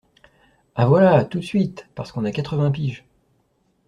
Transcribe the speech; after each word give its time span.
Ah 0.73 0.87
voilà! 0.87 1.25
Tout 1.25 1.37
de 1.37 1.43
suite! 1.45 1.87
Parce 1.93 2.11
qu’on 2.11 2.25
a 2.25 2.31
quatre-vingts 2.31 2.71
piges 2.71 3.05